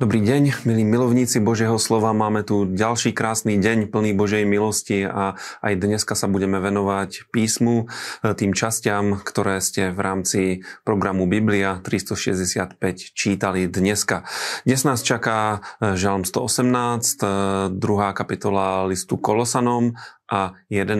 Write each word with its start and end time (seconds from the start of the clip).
Dobrý 0.00 0.24
deň, 0.24 0.64
milí 0.64 0.80
milovníci 0.80 1.44
Božieho 1.44 1.76
slova. 1.76 2.16
Máme 2.16 2.40
tu 2.40 2.64
ďalší 2.64 3.12
krásny 3.12 3.60
deň 3.60 3.92
plný 3.92 4.16
Božej 4.16 4.48
milosti 4.48 5.04
a 5.04 5.36
aj 5.60 5.76
dneska 5.76 6.16
sa 6.16 6.24
budeme 6.24 6.56
venovať 6.56 7.28
písmu, 7.28 7.84
e, 7.84 8.32
tým 8.32 8.56
častiam, 8.56 9.20
ktoré 9.20 9.60
ste 9.60 9.92
v 9.92 10.00
rámci 10.00 10.40
programu 10.88 11.28
Biblia 11.28 11.84
365 11.84 12.80
čítali 13.12 13.68
dneska. 13.68 14.24
Dnes 14.64 14.88
nás 14.88 15.04
čaká 15.04 15.60
e, 15.84 15.92
Žalm 16.00 16.24
118, 16.24 17.20
e, 17.20 17.26
druhá 17.68 18.16
kapitola 18.16 18.88
listu 18.88 19.20
Kolosanom 19.20 20.00
a 20.30 20.54
11. 20.70 20.94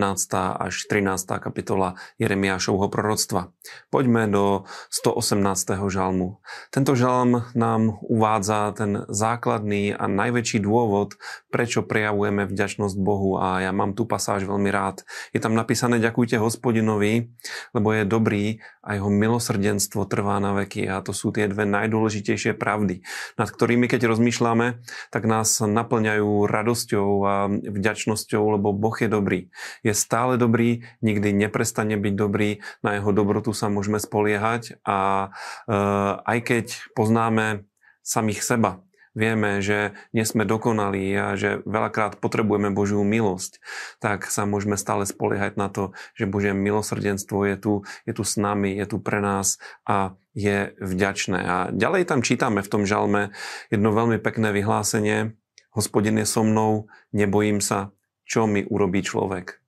až 0.58 0.74
13. 0.90 1.38
kapitola 1.38 1.94
Jeremiášovho 2.18 2.90
proroctva. 2.90 3.54
Poďme 3.94 4.26
do 4.26 4.66
118. 4.90 5.86
žalmu. 5.86 6.42
Tento 6.74 6.98
žalm 6.98 7.46
nám 7.54 8.02
uvádza 8.02 8.74
ten 8.74 9.06
základný 9.06 9.94
a 9.94 10.10
najväčší 10.10 10.66
dôvod, 10.66 11.14
prečo 11.54 11.86
prejavujeme 11.86 12.50
vďačnosť 12.50 12.96
Bohu 12.98 13.38
a 13.38 13.62
ja 13.62 13.70
mám 13.70 13.94
tú 13.94 14.02
pasáž 14.02 14.50
veľmi 14.50 14.68
rád. 14.74 15.06
Je 15.30 15.38
tam 15.38 15.54
napísané 15.54 16.02
ďakujte 16.02 16.34
hospodinovi, 16.42 17.30
lebo 17.70 17.94
je 17.94 18.02
dobrý 18.02 18.58
a 18.82 18.98
jeho 18.98 19.12
milosrdenstvo 19.12 20.10
trvá 20.10 20.42
na 20.42 20.58
veky 20.58 20.90
a 20.90 20.98
to 21.06 21.14
sú 21.14 21.30
tie 21.30 21.46
dve 21.46 21.70
najdôležitejšie 21.70 22.58
pravdy, 22.58 23.06
nad 23.38 23.46
ktorými 23.46 23.86
keď 23.86 24.10
rozmýšľame, 24.10 24.82
tak 25.14 25.22
nás 25.30 25.62
naplňajú 25.62 26.50
radosťou 26.50 27.08
a 27.22 27.34
vďačnosťou, 27.52 28.58
lebo 28.58 28.74
Boh 28.74 28.96
je 28.98 29.06
dobrý 29.06 29.19
dobrý. 29.20 29.52
Je 29.84 29.92
stále 29.92 30.40
dobrý, 30.40 30.88
nikdy 31.04 31.36
neprestane 31.36 32.00
byť 32.00 32.14
dobrý, 32.16 32.64
na 32.80 32.96
jeho 32.96 33.12
dobrotu 33.12 33.52
sa 33.52 33.68
môžeme 33.68 34.00
spoliehať 34.00 34.80
a 34.82 35.30
e, 35.68 35.78
aj 36.24 36.38
keď 36.40 36.66
poznáme 36.96 37.68
samých 38.00 38.40
seba, 38.40 38.80
vieme, 39.14 39.58
že 39.58 39.94
nie 40.14 40.22
sme 40.22 40.46
dokonalí 40.46 41.10
a 41.18 41.34
že 41.34 41.62
veľakrát 41.66 42.22
potrebujeme 42.22 42.70
Božiu 42.70 43.02
milosť, 43.02 43.58
tak 43.98 44.30
sa 44.30 44.46
môžeme 44.46 44.78
stále 44.78 45.06
spoliehať 45.06 45.58
na 45.58 45.68
to, 45.68 45.92
že 46.14 46.30
Božie 46.30 46.54
milosrdenstvo 46.54 47.42
je 47.46 47.56
tu, 47.58 47.72
je 48.06 48.12
tu 48.14 48.22
s 48.22 48.38
nami, 48.38 48.78
je 48.78 48.86
tu 48.86 48.96
pre 49.02 49.18
nás 49.18 49.58
a 49.82 50.14
je 50.34 50.74
vďačné. 50.78 51.38
A 51.42 51.56
ďalej 51.74 52.06
tam 52.06 52.22
čítame 52.22 52.62
v 52.62 52.70
tom 52.70 52.82
žalme 52.86 53.34
jedno 53.68 53.90
veľmi 53.90 54.22
pekné 54.22 54.54
vyhlásenie. 54.54 55.34
Hospodin 55.74 56.18
je 56.22 56.26
so 56.26 56.42
mnou, 56.42 56.90
nebojím 57.14 57.62
sa, 57.62 57.94
čo 58.30 58.46
mi 58.46 58.62
urobí 58.62 59.02
človek. 59.02 59.58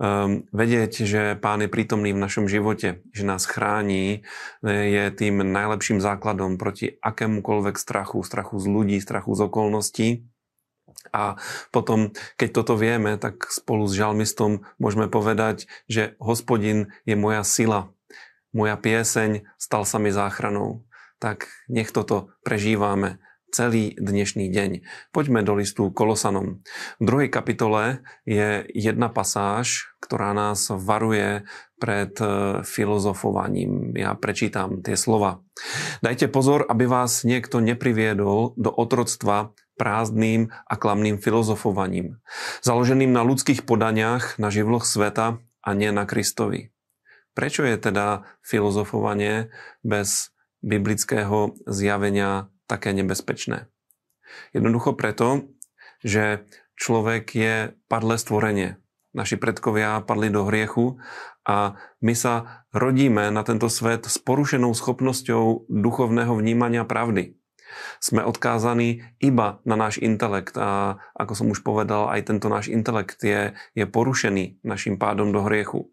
Um, 0.00 0.48
vedieť, 0.56 1.04
že 1.04 1.36
Pán 1.36 1.60
je 1.60 1.68
prítomný 1.68 2.16
v 2.16 2.22
našom 2.24 2.48
živote, 2.48 3.04
že 3.12 3.28
nás 3.28 3.44
chráni, 3.44 4.24
je 4.64 5.04
tým 5.12 5.44
najlepším 5.44 6.00
základom 6.00 6.56
proti 6.56 6.96
akémukoľvek 7.04 7.76
strachu, 7.76 8.24
strachu 8.24 8.56
z 8.56 8.66
ľudí, 8.72 8.96
strachu 8.96 9.36
z 9.36 9.40
okolností. 9.44 10.08
A 11.12 11.36
potom, 11.76 12.16
keď 12.40 12.48
toto 12.56 12.74
vieme, 12.80 13.20
tak 13.20 13.44
spolu 13.52 13.84
s 13.84 13.92
žalmistom 13.92 14.64
môžeme 14.80 15.12
povedať, 15.12 15.68
že 15.92 16.16
hospodin 16.16 16.96
je 17.04 17.20
moja 17.20 17.44
sila, 17.44 17.92
moja 18.56 18.80
pieseň 18.80 19.44
stal 19.60 19.84
sa 19.84 20.00
mi 20.00 20.08
záchranou. 20.08 20.88
Tak 21.20 21.52
nech 21.68 21.92
toto 21.92 22.32
prežívame 22.40 23.20
celý 23.50 23.98
dnešný 23.98 24.48
deň. 24.48 24.70
Poďme 25.10 25.42
do 25.42 25.58
listu 25.58 25.90
Kolosanom. 25.90 26.62
V 26.98 27.02
druhej 27.02 27.28
kapitole 27.28 28.06
je 28.22 28.64
jedna 28.70 29.10
pasáž, 29.10 29.90
ktorá 29.98 30.30
nás 30.32 30.70
varuje 30.70 31.44
pred 31.82 32.14
e, 32.22 32.26
filozofovaním. 32.62 33.92
Ja 33.98 34.14
prečítam 34.14 34.80
tie 34.80 34.94
slova. 34.94 35.42
Dajte 36.00 36.30
pozor, 36.30 36.64
aby 36.70 36.86
vás 36.86 37.26
niekto 37.26 37.58
nepriviedol 37.58 38.54
do 38.54 38.70
otroctva 38.70 39.52
prázdným 39.80 40.52
a 40.68 40.74
klamným 40.76 41.16
filozofovaním, 41.16 42.20
založeným 42.60 43.10
na 43.10 43.24
ľudských 43.24 43.64
podaniach, 43.64 44.36
na 44.36 44.52
živloch 44.52 44.84
sveta 44.84 45.40
a 45.64 45.70
nie 45.72 45.88
na 45.88 46.04
Kristovi. 46.04 46.68
Prečo 47.32 47.64
je 47.64 47.80
teda 47.80 48.28
filozofovanie 48.44 49.48
bez 49.80 50.36
biblického 50.60 51.56
zjavenia 51.64 52.52
také 52.70 52.94
nebezpečné. 52.94 53.66
Jednoducho 54.54 54.94
preto, 54.94 55.50
že 56.06 56.46
človek 56.78 57.24
je 57.34 57.54
padlé 57.90 58.14
stvorenie. 58.14 58.70
Naši 59.10 59.34
predkovia 59.34 59.98
padli 60.06 60.30
do 60.30 60.46
hriechu 60.46 61.02
a 61.42 61.74
my 61.98 62.14
sa 62.14 62.62
rodíme 62.70 63.34
na 63.34 63.42
tento 63.42 63.66
svet 63.66 64.06
s 64.06 64.22
porušenou 64.22 64.70
schopnosťou 64.70 65.66
duchovného 65.66 66.30
vnímania 66.38 66.86
pravdy. 66.86 67.34
Sme 67.98 68.22
odkázaní 68.22 69.02
iba 69.18 69.58
na 69.66 69.74
náš 69.74 69.98
intelekt 69.98 70.54
a 70.58 71.02
ako 71.14 71.32
som 71.34 71.46
už 71.50 71.66
povedal, 71.66 72.06
aj 72.10 72.30
tento 72.30 72.46
náš 72.46 72.70
intelekt 72.70 73.22
je, 73.22 73.54
je 73.74 73.84
porušený 73.86 74.62
našim 74.62 74.94
pádom 74.94 75.34
do 75.34 75.42
hriechu. 75.42 75.90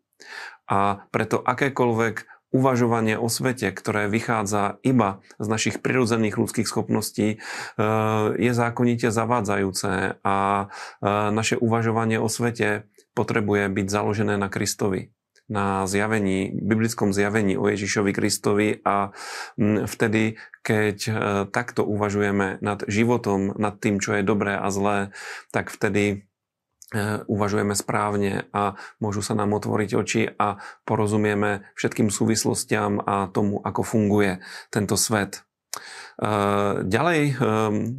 A 0.69 1.09
preto 1.09 1.41
akékoľvek 1.41 2.36
uvažovanie 2.55 3.19
o 3.19 3.27
svete, 3.27 3.69
ktoré 3.75 4.07
vychádza 4.07 4.79
iba 4.81 5.19
z 5.37 5.47
našich 5.47 5.75
prirodzených 5.83 6.39
ľudských 6.39 6.67
schopností, 6.67 7.27
e, 7.35 7.37
je 8.39 8.51
zákonite 8.55 9.11
zavádzajúce 9.11 10.21
a 10.23 10.35
e, 10.61 10.65
naše 11.31 11.59
uvažovanie 11.59 12.17
o 12.19 12.31
svete 12.31 12.87
potrebuje 13.11 13.67
byť 13.73 13.87
založené 13.89 14.39
na 14.39 14.47
Kristovi 14.47 15.11
na 15.47 15.87
zjavení, 15.87 16.51
biblickom 16.51 17.15
zjavení 17.15 17.55
o 17.55 17.71
Ježišovi 17.71 18.11
Kristovi 18.11 18.83
a 18.83 19.15
vtedy, 19.87 20.35
keď 20.59 20.97
e, 21.07 21.11
takto 21.47 21.87
uvažujeme 21.87 22.59
nad 22.59 22.83
životom, 22.83 23.55
nad 23.55 23.79
tým, 23.79 24.03
čo 24.03 24.19
je 24.19 24.27
dobré 24.27 24.59
a 24.59 24.67
zlé, 24.67 25.15
tak 25.55 25.71
vtedy 25.71 26.27
uvažujeme 27.27 27.75
správne 27.75 28.47
a 28.55 28.79
môžu 29.03 29.19
sa 29.19 29.35
nám 29.35 29.51
otvoriť 29.59 29.89
oči 29.91 30.23
a 30.39 30.55
porozumieme 30.87 31.67
všetkým 31.75 32.07
súvislostiam 32.07 33.03
a 33.03 33.27
tomu, 33.27 33.59
ako 33.59 33.83
funguje 33.83 34.39
tento 34.71 34.95
svet. 34.95 35.43
E, 36.17 36.29
ďalej 36.87 37.21
e, 37.27 37.33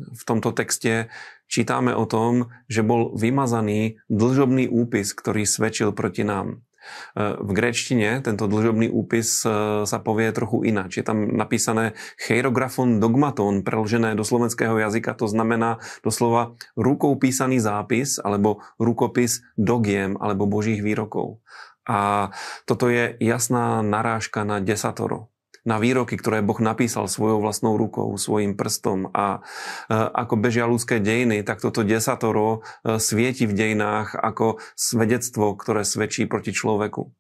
v 0.09 0.23
tomto 0.25 0.57
texte 0.57 1.13
čítame 1.49 1.93
o 1.93 2.09
tom, 2.09 2.49
že 2.69 2.81
bol 2.81 3.13
vymazaný 3.13 4.01
dlžobný 4.09 4.73
úpis, 4.73 5.13
ktorý 5.13 5.45
svedčil 5.45 5.93
proti 5.93 6.25
nám. 6.25 6.65
V 7.19 7.51
gréčtine 7.51 8.21
tento 8.23 8.47
dlžobný 8.47 8.89
úpis 8.91 9.43
e, 9.43 9.85
sa 9.85 9.99
povie 9.99 10.31
trochu 10.31 10.67
ináč. 10.69 11.01
Je 11.01 11.05
tam 11.07 11.35
napísané 11.35 11.99
chirografon 12.19 13.03
dogmaton, 13.03 13.67
preložené 13.67 14.15
do 14.15 14.23
slovenského 14.27 14.79
jazyka, 14.79 15.15
to 15.19 15.27
znamená 15.27 15.83
doslova 16.03 16.55
rukou 16.79 17.15
písaný 17.19 17.59
zápis 17.59 18.19
alebo 18.23 18.63
rukopis 18.79 19.43
dogiem 19.59 20.15
alebo 20.19 20.47
božích 20.51 20.83
výrokov. 20.83 21.41
A 21.89 22.31
toto 22.69 22.93
je 22.93 23.17
jasná 23.17 23.81
narážka 23.81 24.45
na 24.45 24.61
desatoro 24.61 25.33
na 25.69 25.77
výroky, 25.77 26.17
ktoré 26.17 26.41
Boh 26.41 26.57
napísal 26.57 27.13
svojou 27.13 27.45
vlastnou 27.45 27.77
rukou, 27.77 28.17
svojim 28.17 28.57
prstom. 28.57 29.13
A 29.13 29.45
e, 29.87 29.93
ako 29.93 30.41
bežia 30.41 30.65
ľudské 30.65 30.97
dejiny, 30.97 31.45
tak 31.45 31.61
toto 31.61 31.85
desatoro 31.85 32.65
e, 32.83 32.97
svieti 32.97 33.45
v 33.45 33.53
dejinách 33.53 34.17
ako 34.17 34.65
svedectvo, 34.73 35.53
ktoré 35.53 35.85
svedčí 35.85 36.25
proti 36.25 36.57
človeku. 36.57 37.13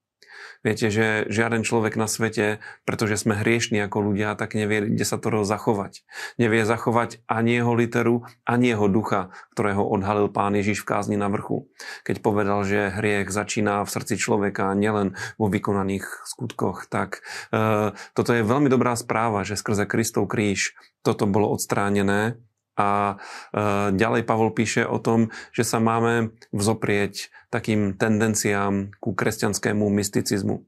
Viete, 0.66 0.90
že 0.90 1.26
žiaden 1.30 1.62
človek 1.62 1.94
na 1.94 2.10
svete, 2.10 2.58
pretože 2.82 3.20
sme 3.20 3.38
hriešni 3.38 3.78
ako 3.86 4.10
ľudia, 4.10 4.34
tak 4.34 4.58
nevie, 4.58 4.90
kde 4.90 5.04
sa 5.06 5.16
to 5.16 5.30
zachovať. 5.46 6.02
Nevie 6.40 6.66
zachovať 6.66 7.22
ani 7.30 7.62
jeho 7.62 7.72
literu, 7.78 8.26
ani 8.42 8.74
jeho 8.74 8.90
ducha, 8.90 9.30
ktorého 9.54 9.86
odhalil 9.86 10.26
pán 10.32 10.58
Ježiš 10.58 10.82
v 10.82 10.88
kázni 10.90 11.16
na 11.20 11.30
vrchu. 11.30 11.70
Keď 12.02 12.24
povedal, 12.24 12.66
že 12.66 12.90
hriech 12.90 13.30
začína 13.30 13.86
v 13.86 13.92
srdci 13.92 14.18
človeka, 14.18 14.74
nielen 14.74 15.14
vo 15.38 15.46
vykonaných 15.46 16.26
skutkoch, 16.26 16.90
tak 16.90 17.22
e, 17.54 17.94
toto 17.94 18.30
je 18.34 18.42
veľmi 18.42 18.66
dobrá 18.66 18.98
správa, 18.98 19.46
že 19.46 19.54
skrze 19.54 19.86
Kristov 19.86 20.26
kríž 20.26 20.74
toto 21.06 21.30
bolo 21.30 21.54
odstránené 21.54 22.36
a 22.78 22.88
e, 23.10 23.14
ďalej 23.98 24.22
Pavol 24.22 24.54
píše 24.54 24.86
o 24.86 25.02
tom, 25.02 25.34
že 25.50 25.66
sa 25.66 25.82
máme 25.82 26.30
vzoprieť 26.54 27.34
takým 27.50 27.98
tendenciám 27.98 28.94
ku 29.02 29.18
kresťanskému 29.18 29.82
mysticizmu. 29.82 30.62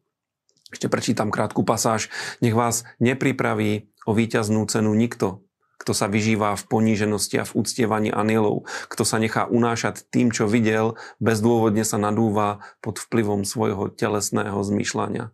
Ešte 0.75 0.91
prečítam 0.91 1.31
krátku 1.31 1.63
pasáž. 1.63 2.11
Nech 2.43 2.55
vás 2.55 2.83
nepripraví 2.99 3.91
o 4.07 4.13
víťaznú 4.15 4.67
cenu 4.67 4.95
nikto, 4.95 5.47
kto 5.81 5.97
sa 5.97 6.13
vyžíva 6.13 6.55
v 6.61 6.65
poníženosti 6.69 7.41
a 7.41 7.49
v 7.49 7.57
uctievaní 7.57 8.11
anielov, 8.13 8.69
kto 8.93 9.03
sa 9.03 9.17
nechá 9.17 9.49
unášať 9.49 10.05
tým, 10.13 10.29
čo 10.29 10.45
videl, 10.45 11.01
bezdôvodne 11.25 11.89
sa 11.89 11.97
nadúva 11.97 12.61
pod 12.85 13.01
vplyvom 13.01 13.49
svojho 13.49 13.89
telesného 13.89 14.61
zmýšľania. 14.61 15.25
E, 15.27 15.33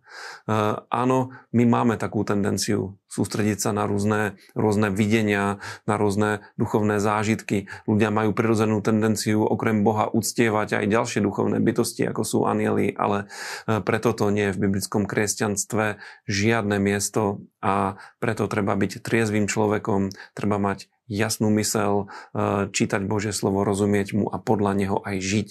áno, 0.87 1.35
my 1.51 1.63
máme 1.67 1.99
takú 1.99 2.23
tendenciu 2.23 2.95
sústrediť 3.07 3.57
sa 3.57 3.71
na 3.71 3.87
rôzne, 3.87 4.35
rôzne 4.53 4.91
videnia, 4.91 5.63
na 5.87 5.95
rôzne 5.95 6.43
duchovné 6.59 6.99
zážitky. 6.99 7.71
Ľudia 7.87 8.11
majú 8.11 8.35
prirodzenú 8.35 8.83
tendenciu 8.83 9.43
okrem 9.43 9.81
Boha 9.81 10.11
uctievať 10.11 10.83
aj 10.83 10.85
ďalšie 10.91 11.19
duchovné 11.23 11.63
bytosti, 11.63 12.03
ako 12.07 12.21
sú 12.23 12.39
anieli, 12.43 12.91
ale 12.93 13.31
e, 13.65 13.79
preto 13.81 14.11
to 14.11 14.27
nie 14.29 14.51
je 14.51 14.55
v 14.55 14.61
biblickom 14.67 15.07
kresťanstve 15.07 15.99
žiadne 16.27 16.77
miesto 16.77 17.41
a 17.63 17.97
preto 18.19 18.45
treba 18.51 18.75
byť 18.75 19.01
triezvým 19.01 19.47
človekom, 19.47 20.11
treba 20.35 20.59
mať 20.59 20.91
jasnú 21.07 21.49
mysel, 21.55 22.11
e, 22.35 22.67
čítať 22.69 23.01
Božie 23.07 23.31
slovo, 23.31 23.63
rozumieť 23.63 24.13
mu 24.13 24.25
a 24.27 24.37
podľa 24.37 24.71
neho 24.75 24.97
aj 25.01 25.17
žiť. 25.23 25.47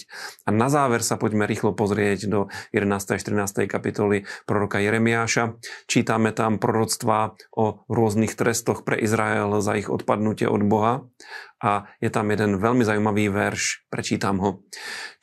A 0.46 0.54
na 0.54 0.68
záver 0.68 1.00
sa 1.00 1.16
poďme 1.16 1.48
rýchlo 1.48 1.72
pozrieť 1.72 2.28
do 2.28 2.40
11. 2.76 3.16
a 3.16 3.18
14. 3.18 3.66
kapitoly 3.66 4.28
proroka 4.44 4.78
Jeremiáša. 4.78 5.56
Čítame 5.88 6.30
tam 6.36 6.60
proroctva 6.60 7.34
o 7.56 7.82
rôznych 7.88 8.36
trestoch 8.36 8.84
pre 8.84 9.00
Izrael 9.00 9.58
za 9.64 9.74
ich 9.74 9.88
odpadnutie 9.88 10.46
od 10.46 10.62
Boha. 10.62 11.08
A 11.56 11.88
je 12.04 12.12
tam 12.12 12.28
jeden 12.28 12.60
veľmi 12.60 12.84
zaujímavý 12.84 13.32
verš, 13.32 13.88
prečítam 13.88 14.36
ho. 14.44 14.50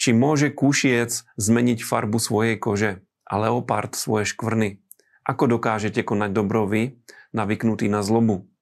Či 0.02 0.18
môže 0.18 0.50
kúšiec 0.50 1.30
zmeniť 1.38 1.86
farbu 1.86 2.18
svojej 2.18 2.58
kože 2.58 3.06
a 3.30 3.34
leopard 3.38 3.94
svoje 3.94 4.26
škvrny? 4.34 4.82
Ako 5.24 5.48
dokážete 5.48 6.04
konať 6.04 6.36
dobrovi, 6.36 7.00
navyknutý 7.32 7.88
na 7.88 8.02
zlobu? 8.02 8.53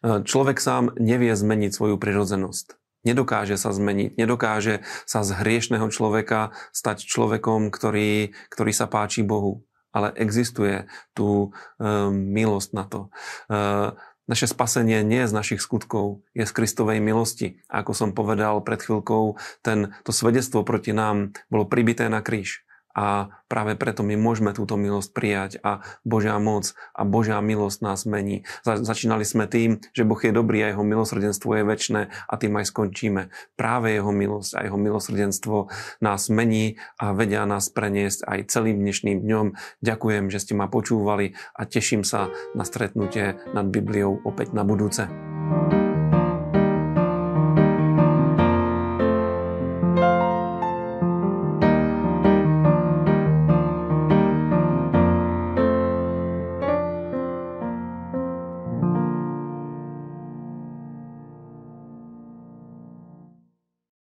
Človek 0.00 0.56
sám 0.56 0.96
nevie 0.96 1.36
zmeniť 1.36 1.70
svoju 1.76 2.00
prirodzenosť. 2.00 2.80
Nedokáže 3.00 3.56
sa 3.56 3.72
zmeniť, 3.72 4.20
nedokáže 4.20 4.84
sa 5.08 5.24
z 5.24 5.32
hriešného 5.40 5.88
človeka 5.88 6.52
stať 6.76 7.08
človekom, 7.08 7.72
ktorý, 7.72 8.36
ktorý 8.52 8.72
sa 8.76 8.84
páči 8.84 9.24
Bohu. 9.24 9.64
Ale 9.90 10.12
existuje 10.14 10.86
tu 11.16 11.50
e, 11.50 11.88
milosť 12.12 12.70
na 12.76 12.84
to. 12.86 13.00
E, 13.50 13.58
naše 14.30 14.46
spasenie 14.46 15.02
nie 15.02 15.26
je 15.26 15.30
z 15.32 15.34
našich 15.34 15.60
skutkov, 15.64 16.22
je 16.38 16.46
z 16.46 16.52
Kristovej 16.54 17.02
milosti. 17.02 17.58
Ako 17.66 17.96
som 17.96 18.14
povedal 18.14 18.62
pred 18.62 18.78
chvíľkou, 18.78 19.34
ten, 19.66 19.90
to 20.06 20.14
svedectvo 20.14 20.62
proti 20.62 20.94
nám 20.94 21.34
bolo 21.50 21.66
pribité 21.66 22.06
na 22.06 22.22
kríž. 22.22 22.62
A 22.90 23.30
práve 23.46 23.78
preto 23.78 24.02
my 24.02 24.18
môžeme 24.18 24.50
túto 24.50 24.74
milosť 24.74 25.10
prijať 25.14 25.52
a 25.62 25.82
Božia 26.02 26.34
moc 26.42 26.74
a 26.90 27.06
Božia 27.06 27.38
milosť 27.38 27.78
nás 27.86 28.02
mení. 28.02 28.42
Začínali 28.66 29.22
sme 29.22 29.46
tým, 29.46 29.78
že 29.94 30.02
Boh 30.02 30.18
je 30.18 30.34
dobrý 30.34 30.66
a 30.66 30.74
jeho 30.74 30.82
milosrdenstvo 30.82 31.54
je 31.54 31.64
väčné 31.66 32.02
a 32.10 32.34
tým 32.34 32.58
aj 32.58 32.66
skončíme. 32.74 33.30
Práve 33.54 33.94
jeho 33.94 34.10
milosť 34.10 34.58
a 34.58 34.60
jeho 34.66 34.78
milosrdenstvo 34.78 35.70
nás 36.02 36.26
mení 36.26 36.82
a 36.98 37.14
vedia 37.14 37.46
nás 37.46 37.70
preniesť 37.70 38.26
aj 38.26 38.50
celým 38.50 38.82
dnešným 38.82 39.22
dňom. 39.22 39.46
Ďakujem, 39.86 40.26
že 40.34 40.42
ste 40.42 40.58
ma 40.58 40.66
počúvali 40.66 41.38
a 41.54 41.62
teším 41.66 42.02
sa 42.02 42.34
na 42.58 42.66
stretnutie 42.66 43.38
nad 43.54 43.66
Bibliou 43.70 44.18
opäť 44.26 44.50
na 44.50 44.66
budúce. 44.66 45.29